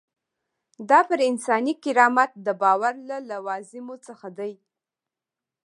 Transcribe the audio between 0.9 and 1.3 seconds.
پر